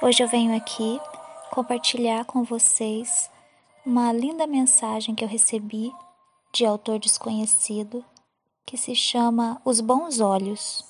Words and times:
Hoje 0.00 0.22
eu 0.22 0.28
venho 0.28 0.56
aqui 0.56 1.00
compartilhar 1.50 2.24
com 2.24 2.44
vocês 2.44 3.28
uma 3.84 4.12
linda 4.12 4.46
mensagem 4.46 5.12
que 5.12 5.24
eu 5.24 5.28
recebi 5.28 5.92
de 6.52 6.64
autor 6.64 7.00
desconhecido 7.00 8.04
que 8.64 8.76
se 8.76 8.94
chama 8.94 9.60
Os 9.64 9.80
Bons 9.80 10.20
Olhos. 10.20 10.84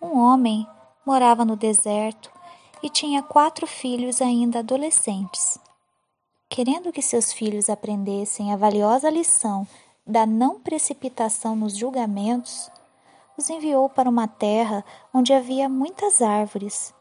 Um 0.00 0.18
homem 0.18 0.66
morava 1.04 1.44
no 1.44 1.54
deserto 1.54 2.32
e 2.82 2.88
tinha 2.88 3.22
quatro 3.22 3.66
filhos 3.66 4.22
ainda 4.22 4.60
adolescentes. 4.60 5.58
Querendo 6.48 6.90
que 6.90 7.02
seus 7.02 7.30
filhos 7.30 7.68
aprendessem 7.68 8.54
a 8.54 8.56
valiosa 8.56 9.10
lição 9.10 9.68
da 10.06 10.24
não 10.24 10.58
precipitação 10.58 11.54
nos 11.54 11.76
julgamentos, 11.76 12.70
os 13.36 13.50
enviou 13.50 13.90
para 13.90 14.08
uma 14.08 14.26
terra 14.26 14.82
onde 15.12 15.34
havia 15.34 15.68
muitas 15.68 16.22
árvores 16.22 16.95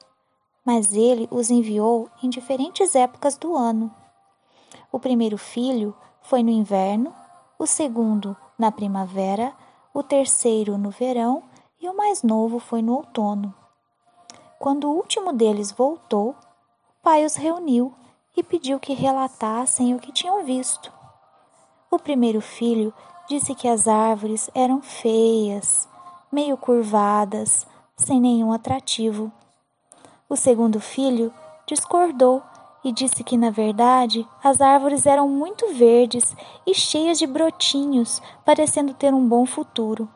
mas 0.66 0.94
ele 0.94 1.28
os 1.30 1.52
enviou 1.52 2.10
em 2.24 2.30
diferentes 2.30 2.96
épocas 2.96 3.38
do 3.38 3.56
ano. 3.56 3.94
O 4.92 5.00
primeiro 5.00 5.38
filho 5.38 5.96
foi 6.22 6.42
no 6.42 6.50
inverno, 6.50 7.14
o 7.60 7.68
segundo 7.68 8.36
na 8.58 8.72
primavera, 8.72 9.54
o 9.94 10.02
terceiro 10.02 10.78
no 10.78 10.90
verão 10.90 11.44
e 11.80 11.88
o 11.88 11.96
mais 11.96 12.24
novo 12.24 12.60
foi 12.60 12.82
no 12.82 12.96
outono. 12.96 13.54
Quando 14.58 14.90
o 14.90 14.96
último 14.96 15.32
deles 15.32 15.72
voltou, 15.72 16.30
o 16.30 17.04
pai 17.04 17.24
os 17.24 17.36
reuniu 17.36 17.94
e 18.36 18.42
pediu 18.42 18.80
que 18.80 18.94
relatassem 18.94 19.94
o 19.94 20.00
que 20.00 20.12
tinham 20.12 20.44
visto. 20.44 20.92
O 21.92 22.00
primeiro 22.00 22.42
filho 22.42 22.94
disse 23.28 23.54
que 23.54 23.68
as 23.68 23.88
árvores 23.88 24.50
eram 24.54 24.82
feias, 24.82 25.88
meio 26.32 26.58
curvadas, 26.58 27.68
sem 27.96 28.20
nenhum 28.20 28.52
atrativo. 28.52 29.32
O 30.36 30.38
segundo 30.38 30.82
filho 30.82 31.34
discordou 31.66 32.44
e 32.84 32.92
disse 32.92 33.24
que, 33.24 33.38
na 33.38 33.50
verdade, 33.50 34.28
as 34.44 34.60
árvores 34.60 35.06
eram 35.06 35.30
muito 35.30 35.74
verdes 35.74 36.36
e 36.68 36.74
cheias 36.74 37.18
de 37.18 37.26
brotinhos, 37.26 38.22
parecendo 38.44 38.94
ter 38.94 39.14
um 39.14 39.26
bom 39.26 39.46
futuro. 39.46 40.10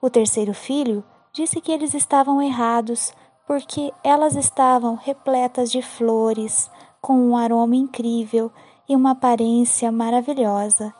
O 0.00 0.08
terceiro 0.08 0.54
filho 0.54 1.02
disse 1.32 1.60
que 1.60 1.72
eles 1.72 1.92
estavam 1.92 2.40
errados, 2.40 3.12
porque 3.48 3.92
elas 4.04 4.36
estavam 4.36 4.94
repletas 4.94 5.72
de 5.72 5.82
flores, 5.82 6.70
com 7.02 7.18
um 7.18 7.36
aroma 7.36 7.74
incrível 7.74 8.48
e 8.88 8.94
uma 8.94 9.10
aparência 9.10 9.90
maravilhosa. 9.90 10.94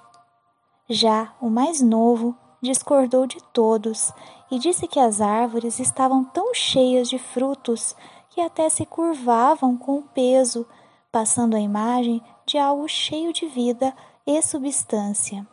Já 0.89 1.33
o 1.41 1.49
mais 1.49 1.81
novo 1.81 2.37
discordou 2.63 3.27
de 3.27 3.43
todos 3.53 4.13
e 4.51 4.59
disse 4.59 4.87
que 4.87 4.99
as 4.99 5.21
árvores 5.21 5.79
estavam 5.79 6.25
tão 6.25 6.55
cheias 6.55 7.09
de 7.09 7.19
frutos 7.19 7.95
que 8.31 8.41
até 8.41 8.69
se 8.69 8.85
curvavam 8.85 9.77
com 9.77 9.99
o 9.99 10.03
peso, 10.03 10.67
passando 11.11 11.57
a 11.57 11.61
imagem 11.61 12.23
de 12.45 12.59
algo 12.59 12.89
cheio 12.89 13.33
de 13.33 13.47
vida 13.47 13.95
e 14.27 14.41
substância. 14.43 15.47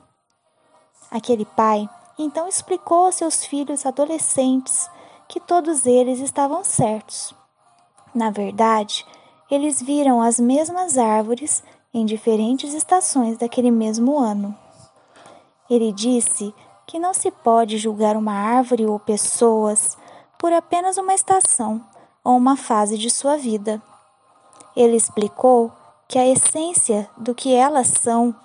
Aquele 1.09 1.45
pai 1.45 1.87
então 2.17 2.47
explicou 2.47 3.05
aos 3.05 3.15
seus 3.15 3.45
filhos 3.45 3.85
adolescentes 3.85 4.89
que 5.27 5.39
todos 5.39 5.85
eles 5.85 6.19
estavam 6.19 6.63
certos. 6.63 7.33
Na 8.13 8.29
verdade, 8.29 9.05
eles 9.49 9.81
viram 9.81 10.21
as 10.21 10.39
mesmas 10.39 10.97
árvores 10.97 11.63
em 11.93 12.05
diferentes 12.05 12.73
estações 12.73 13.37
daquele 13.37 13.71
mesmo 13.71 14.17
ano. 14.17 14.57
Ele 15.69 15.91
disse 15.91 16.53
que 16.85 16.99
não 16.99 17.13
se 17.13 17.31
pode 17.31 17.77
julgar 17.77 18.15
uma 18.15 18.33
árvore 18.33 18.85
ou 18.85 18.99
pessoas 18.99 19.97
por 20.37 20.51
apenas 20.51 20.97
uma 20.97 21.13
estação 21.13 21.81
ou 22.23 22.35
uma 22.35 22.57
fase 22.57 22.97
de 22.97 23.09
sua 23.09 23.37
vida. 23.37 23.81
Ele 24.75 24.95
explicou 24.95 25.71
que 26.07 26.19
a 26.19 26.27
essência 26.27 27.09
do 27.17 27.33
que 27.33 27.53
elas 27.53 27.87
são, 27.87 28.35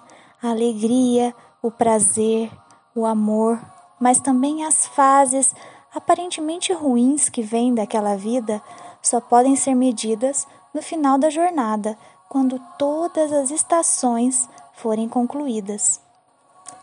a 0.43 0.51
alegria, 0.51 1.35
o 1.63 1.71
prazer, 1.71 2.51
o 2.95 3.05
amor, 3.05 3.61
mas 4.01 4.21
também 4.21 4.65
as 4.65 4.87
fases 4.87 5.55
aparentemente 5.95 6.73
ruins 6.73 7.29
que 7.29 7.43
vêm 7.43 7.75
daquela 7.75 8.17
vida, 8.17 8.63
só 9.03 9.21
podem 9.21 9.57
ser 9.57 9.75
medidas 9.75 10.47
no 10.73 10.83
final 10.83 11.19
da 11.19 11.31
jornada, 11.31 11.99
quando 12.29 12.61
todas 12.79 13.33
as 13.33 13.51
estações 13.51 14.49
forem 14.75 15.09
concluídas. 15.09 16.01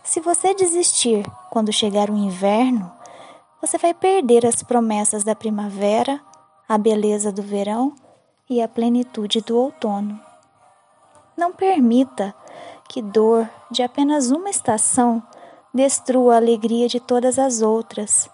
Se 0.03 0.19
você 0.19 0.53
desistir 0.53 1.25
quando 1.55 1.71
chegar 1.71 2.09
o 2.09 2.17
inverno, 2.17 2.91
você 3.61 3.77
vai 3.77 3.93
perder 3.93 4.45
as 4.45 4.61
promessas 4.61 5.23
da 5.23 5.33
primavera, 5.33 6.19
a 6.67 6.77
beleza 6.77 7.31
do 7.31 7.41
verão 7.41 7.95
e 8.49 8.61
a 8.61 8.67
plenitude 8.67 9.39
do 9.39 9.57
outono. 9.57 10.19
Não 11.37 11.53
permita 11.53 12.35
que 12.89 13.01
dor 13.01 13.49
de 13.71 13.81
apenas 13.81 14.31
uma 14.31 14.49
estação 14.49 15.23
destrua 15.73 16.33
a 16.33 16.37
alegria 16.39 16.89
de 16.89 16.99
todas 16.99 17.39
as 17.39 17.61
outras. 17.61 18.29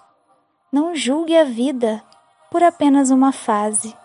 Não 0.71 0.95
julgue 0.95 1.37
a 1.37 1.43
vida 1.43 2.03
por 2.49 2.63
apenas 2.63 3.11
uma 3.11 3.31
fase. 3.31 3.95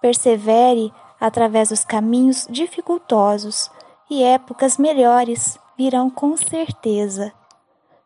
Persevere 0.00 0.92
através 1.20 1.68
dos 1.68 1.84
caminhos 1.84 2.48
dificultosos 2.50 3.70
e 4.10 4.24
épocas 4.24 4.76
melhores 4.76 5.56
virão 5.78 6.10
com 6.10 6.36
certeza. 6.36 7.32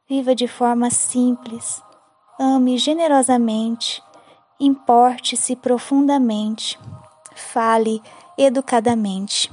Viva 0.06 0.34
de 0.34 0.47
forma 0.47 0.91
simples, 0.91 1.82
ame 2.38 2.76
generosamente, 2.76 4.03
importe-se 4.60 5.56
profundamente, 5.56 6.78
fale 7.34 8.03
educadamente. 8.37 9.50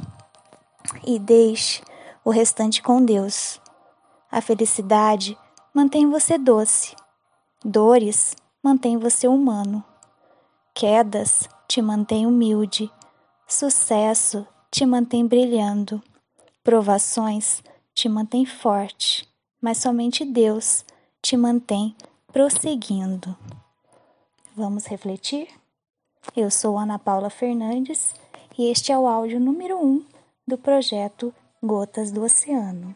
E 1.07 1.17
deixe 1.17 1.81
o 2.25 2.29
restante 2.29 2.81
com 2.81 3.01
Deus. 3.01 3.61
A 4.29 4.41
felicidade 4.41 5.37
mantém 5.73 6.09
você 6.09 6.37
doce, 6.37 6.97
dores 7.63 8.35
mantém 8.61 8.97
você 8.97 9.29
humano, 9.29 9.81
quedas 10.73 11.47
te 11.65 11.81
mantém 11.81 12.27
humilde, 12.27 12.91
sucesso 13.47 14.45
te 14.69 14.85
mantém 14.85 15.25
brilhando, 15.25 16.03
provações 16.61 17.63
te 17.93 18.09
mantém 18.09 18.45
forte, 18.45 19.30
mas 19.61 19.77
somente 19.77 20.25
Deus 20.25 20.83
te 21.21 21.37
mantém 21.37 21.95
prosseguindo. 22.33 23.37
Vamos 24.55 24.85
refletir? 24.85 25.47
Eu 26.35 26.49
sou 26.49 26.77
Ana 26.77 26.97
Paula 26.97 27.29
Fernandes 27.29 28.13
e 28.57 28.69
este 28.69 28.91
é 28.91 28.97
o 28.97 29.07
áudio 29.07 29.39
número 29.39 29.77
1 29.77 29.85
um 29.85 30.05
do 30.47 30.57
projeto 30.57 31.33
Gotas 31.61 32.11
do 32.11 32.23
Oceano. 32.23 32.95